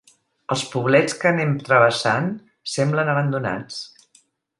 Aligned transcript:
Els 0.53 0.61
poblets 0.75 1.15
que 1.23 1.27
anem 1.31 1.53
travessant 1.67 2.31
semblen 2.77 3.13
abandonats. 3.13 3.79